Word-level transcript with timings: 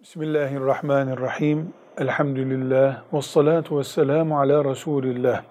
Bismillahirrahmanirrahim. 0.00 1.74
Elhamdülillah. 1.98 3.12
Ve 3.12 3.22
salatu 3.22 3.78
ve 3.78 3.84
selamu 3.84 4.40
ala 4.40 4.64
Resulillah. 4.64 5.44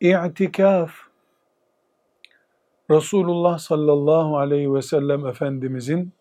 İ'tikaf, 0.00 0.90
Resulullah 2.90 3.58
sallallahu 3.58 4.38
aleyhi 4.38 4.74
ve 4.74 4.82
sellem 4.82 5.26
Efendimizin 5.26 6.12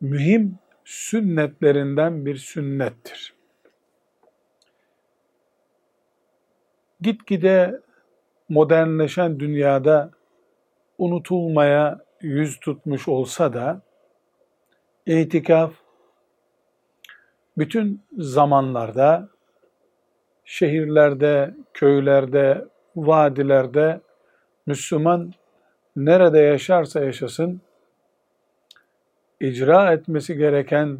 mühim 0.00 0.58
sünnetlerinden 0.84 2.26
bir 2.26 2.36
sünnettir. 2.36 3.34
Gitgide 7.00 7.80
modernleşen 8.48 9.40
dünyada 9.40 10.10
unutulmaya 10.98 12.00
yüz 12.20 12.60
tutmuş 12.60 13.08
olsa 13.08 13.52
da 13.52 13.85
İtikaf 15.06 15.74
bütün 17.58 18.02
zamanlarda 18.18 19.28
şehirlerde, 20.44 21.54
köylerde, 21.74 22.64
vadilerde 22.96 24.00
Müslüman 24.66 25.32
nerede 25.96 26.38
yaşarsa 26.38 27.04
yaşasın 27.04 27.60
icra 29.40 29.92
etmesi 29.92 30.36
gereken 30.36 30.98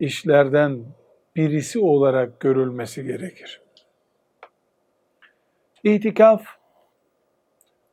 işlerden 0.00 0.84
birisi 1.36 1.78
olarak 1.78 2.40
görülmesi 2.40 3.04
gerekir. 3.04 3.60
İtikaf 5.84 6.46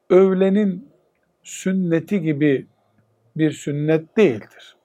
öğlenin 0.10 0.90
sünneti 1.44 2.22
gibi 2.22 2.68
bir 3.36 3.52
sünnet 3.52 4.18
değildir 4.18 4.76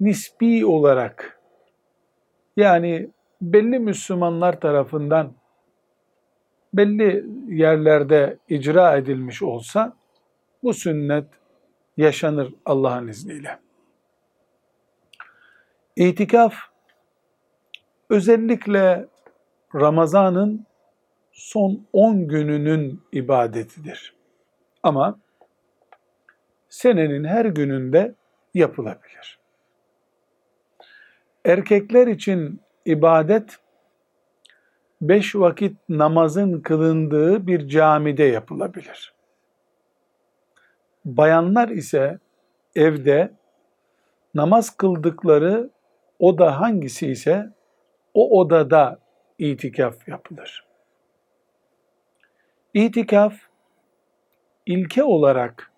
nispi 0.00 0.66
olarak 0.66 1.40
yani 2.56 3.10
belli 3.42 3.78
Müslümanlar 3.78 4.60
tarafından 4.60 5.32
belli 6.74 7.24
yerlerde 7.48 8.38
icra 8.48 8.96
edilmiş 8.96 9.42
olsa 9.42 9.96
bu 10.62 10.74
sünnet 10.74 11.26
yaşanır 11.96 12.54
Allah'ın 12.64 13.08
izniyle. 13.08 13.58
İtikaf 15.96 16.54
özellikle 18.10 19.08
Ramazan'ın 19.74 20.66
son 21.32 21.86
10 21.92 22.28
gününün 22.28 23.02
ibadetidir. 23.12 24.14
Ama 24.82 25.18
senenin 26.68 27.24
her 27.24 27.44
gününde 27.44 28.14
yapılabilir. 28.54 29.37
Erkekler 31.48 32.06
için 32.06 32.60
ibadet 32.84 33.58
beş 35.02 35.36
vakit 35.36 35.76
namazın 35.88 36.60
kılındığı 36.60 37.46
bir 37.46 37.68
camide 37.68 38.24
yapılabilir. 38.24 39.14
Bayanlar 41.04 41.68
ise 41.68 42.18
evde 42.76 43.32
namaz 44.34 44.76
kıldıkları 44.76 45.70
oda 46.18 46.60
hangisi 46.60 47.10
ise 47.10 47.52
o 48.14 48.40
odada 48.40 48.98
itikaf 49.38 50.08
yapılır. 50.08 50.66
İtikaf 52.74 53.34
ilke 54.66 55.04
olarak 55.04 55.72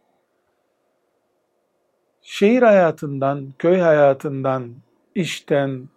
şehir 2.22 2.62
hayatından, 2.62 3.52
köy 3.58 3.80
hayatından, 3.80 4.74
işten, 5.14 5.88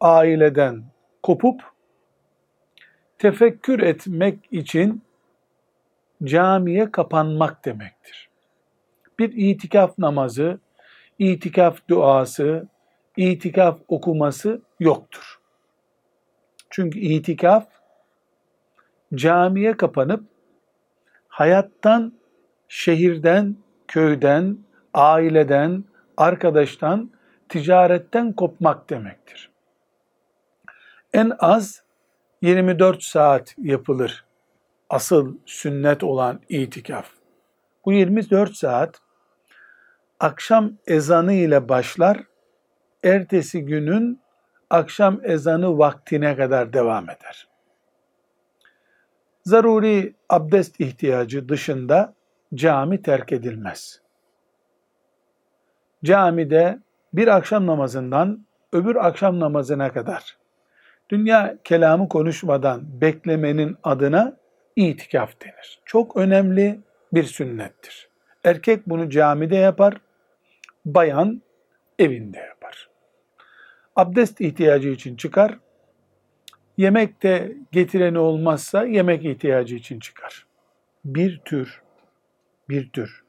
aileden 0.00 0.84
kopup 1.22 1.62
tefekkür 3.18 3.80
etmek 3.80 4.38
için 4.50 5.02
camiye 6.24 6.92
kapanmak 6.92 7.64
demektir. 7.64 8.28
Bir 9.18 9.32
itikaf 9.36 9.98
namazı, 9.98 10.60
itikaf 11.18 11.88
duası, 11.88 12.68
itikaf 13.16 13.78
okuması 13.88 14.62
yoktur. 14.80 15.40
Çünkü 16.70 16.98
itikaf 16.98 17.68
camiye 19.14 19.76
kapanıp 19.76 20.24
hayattan, 21.28 22.12
şehirden, 22.68 23.56
köyden, 23.88 24.58
aileden, 24.94 25.84
arkadaştan 26.16 27.10
ticaretten 27.48 28.32
kopmak 28.32 28.90
demektir. 28.90 29.50
En 31.12 31.32
az 31.38 31.82
24 32.42 33.02
saat 33.02 33.54
yapılır 33.58 34.24
asıl 34.90 35.36
sünnet 35.46 36.04
olan 36.04 36.40
itikaf. 36.48 37.10
Bu 37.84 37.92
24 37.92 38.54
saat 38.54 39.00
akşam 40.20 40.72
ezanı 40.86 41.32
ile 41.32 41.68
başlar, 41.68 42.22
ertesi 43.04 43.64
günün 43.64 44.20
akşam 44.70 45.20
ezanı 45.22 45.78
vaktine 45.78 46.36
kadar 46.36 46.72
devam 46.72 47.04
eder. 47.04 47.48
Zaruri 49.44 50.14
abdest 50.28 50.80
ihtiyacı 50.80 51.48
dışında 51.48 52.14
cami 52.54 53.02
terk 53.02 53.32
edilmez. 53.32 54.00
Camide 56.04 56.78
bir 57.12 57.28
akşam 57.28 57.66
namazından 57.66 58.46
öbür 58.72 58.96
akşam 58.96 59.40
namazına 59.40 59.92
kadar 59.92 60.36
dünya 61.10 61.58
kelamı 61.64 62.08
konuşmadan 62.08 63.00
beklemenin 63.00 63.76
adına 63.82 64.36
itikaf 64.76 65.40
denir. 65.40 65.80
Çok 65.84 66.16
önemli 66.16 66.80
bir 67.12 67.24
sünnettir. 67.24 68.08
Erkek 68.44 68.86
bunu 68.86 69.10
camide 69.10 69.56
yapar, 69.56 69.94
bayan 70.84 71.42
evinde 71.98 72.38
yapar. 72.38 72.88
Abdest 73.96 74.40
ihtiyacı 74.40 74.88
için 74.88 75.16
çıkar, 75.16 75.58
yemek 76.76 77.22
de 77.22 77.56
getireni 77.72 78.18
olmazsa 78.18 78.84
yemek 78.84 79.24
ihtiyacı 79.24 79.76
için 79.76 80.00
çıkar. 80.00 80.46
Bir 81.04 81.40
tür, 81.44 81.82
bir 82.68 82.90
tür, 82.90 83.22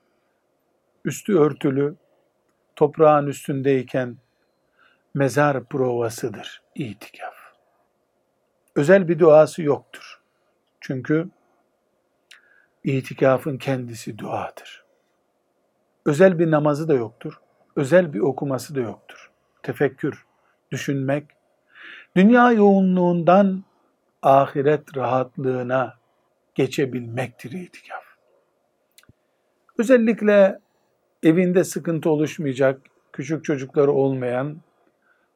üstü 1.06 1.38
örtülü, 1.38 1.96
toprağın 2.80 3.28
üstündeyken 3.28 4.18
mezar 5.14 5.66
provasıdır 5.66 6.62
itikaf. 6.76 7.34
Özel 8.76 9.08
bir 9.08 9.20
duası 9.20 9.62
yoktur. 9.62 10.22
Çünkü 10.82 11.30
itikafın 12.84 13.58
kendisi 13.58 14.18
duadır. 14.18 14.84
Özel 16.06 16.40
bir 16.40 16.52
namazı 16.52 16.88
da 16.88 16.94
yoktur. 16.94 17.34
Özel 17.76 18.14
bir 18.14 18.20
okuması 18.20 18.76
da 18.76 18.80
yoktur. 18.80 19.32
Tefekkür, 19.64 20.26
düşünmek, 20.72 21.26
dünya 22.16 22.52
yoğunluğundan 22.52 23.64
ahiret 24.22 24.98
rahatlığına 24.98 25.98
geçebilmektir 26.56 27.52
itikaf. 27.52 28.04
Özellikle 29.78 30.60
evinde 31.24 31.64
sıkıntı 31.64 32.10
oluşmayacak, 32.10 32.82
küçük 33.14 33.44
çocukları 33.44 33.92
olmayan, 33.92 34.62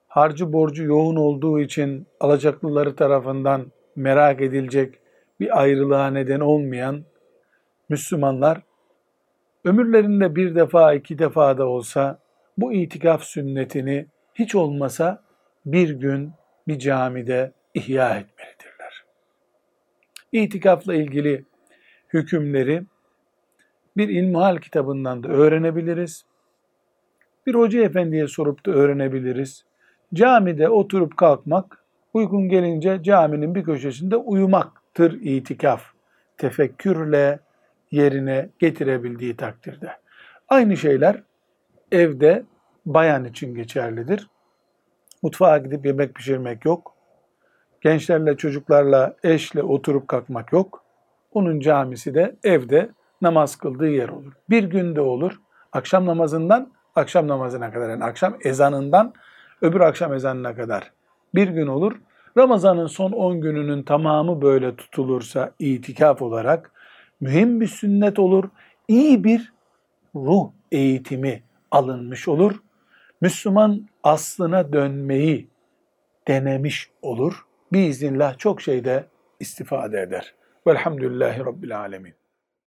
harcı 0.07 0.53
borcu 0.53 0.83
yoğun 0.83 1.15
olduğu 1.15 1.59
için 1.59 2.07
alacaklıları 2.19 2.95
tarafından 2.95 3.71
merak 3.95 4.41
edilecek 4.41 4.99
bir 5.39 5.61
ayrılığa 5.61 6.07
neden 6.07 6.39
olmayan 6.39 7.03
Müslümanlar 7.89 8.61
ömürlerinde 9.65 10.35
bir 10.35 10.55
defa 10.55 10.93
iki 10.93 11.19
defa 11.19 11.57
da 11.57 11.67
olsa 11.67 12.19
bu 12.57 12.73
itikaf 12.73 13.23
sünnetini 13.23 14.05
hiç 14.33 14.55
olmasa 14.55 15.23
bir 15.65 15.89
gün 15.89 16.31
bir 16.67 16.79
camide 16.79 17.51
ihya 17.73 18.09
etmelidirler. 18.09 19.05
İtikafla 20.31 20.95
ilgili 20.95 21.45
hükümleri 22.13 22.83
bir 23.97 24.09
ilmihal 24.09 24.57
kitabından 24.57 25.23
da 25.23 25.27
öğrenebiliriz. 25.27 26.25
Bir 27.47 27.55
hoca 27.55 27.83
efendiye 27.83 28.27
sorup 28.27 28.65
da 28.65 28.71
öğrenebiliriz. 28.71 29.65
Camide 30.13 30.69
oturup 30.69 31.17
kalkmak, 31.17 31.83
uykun 32.13 32.49
gelince 32.49 33.03
caminin 33.03 33.55
bir 33.55 33.63
köşesinde 33.63 34.15
uyumaktır 34.15 35.21
itikaf. 35.21 35.83
Tefekkürle 36.37 37.39
yerine 37.91 38.49
getirebildiği 38.59 39.35
takdirde. 39.35 39.91
Aynı 40.49 40.77
şeyler 40.77 41.23
evde 41.91 42.43
bayan 42.85 43.25
için 43.25 43.55
geçerlidir. 43.55 44.29
Mutfağa 45.21 45.57
gidip 45.57 45.85
yemek 45.85 46.15
pişirmek 46.15 46.65
yok. 46.65 46.93
Gençlerle, 47.81 48.37
çocuklarla, 48.37 49.15
eşle 49.23 49.63
oturup 49.63 50.07
kalkmak 50.07 50.53
yok. 50.53 50.83
Onun 51.31 51.59
camisi 51.59 52.13
de 52.13 52.35
evde 52.43 52.89
namaz 53.23 53.55
kıldığı 53.55 53.89
yer 53.89 54.09
olur. 54.09 54.33
Bir 54.49 54.63
günde 54.63 55.01
olur. 55.01 55.39
Akşam 55.71 56.05
namazından 56.05 56.71
akşam 56.95 57.27
namazına 57.27 57.71
kadar 57.71 57.89
yani 57.89 58.03
akşam 58.03 58.37
ezanından 58.43 59.13
öbür 59.61 59.79
akşam 59.79 60.13
ezanına 60.13 60.55
kadar 60.55 60.91
bir 61.35 61.47
gün 61.47 61.67
olur. 61.67 61.93
Ramazan'ın 62.37 62.87
son 62.87 63.11
10 63.11 63.41
gününün 63.41 63.83
tamamı 63.83 64.41
böyle 64.41 64.75
tutulursa 64.75 65.51
itikaf 65.59 66.21
olarak 66.21 66.71
mühim 67.21 67.61
bir 67.61 67.67
sünnet 67.67 68.19
olur. 68.19 68.43
İyi 68.87 69.23
bir 69.23 69.53
ruh 70.15 70.51
eğitimi 70.71 71.43
alınmış 71.71 72.27
olur. 72.27 72.55
Müslüman 73.21 73.87
aslına 74.03 74.73
dönmeyi 74.73 75.49
denemiş 76.27 76.89
olur. 77.01 77.45
Biiznillah 77.71 78.37
çok 78.37 78.61
şeyde 78.61 79.05
istifade 79.39 80.01
eder. 80.01 80.33
Velhamdülillahi 80.67 81.39
Rabbil 81.39 81.79
Alemin. 81.79 82.13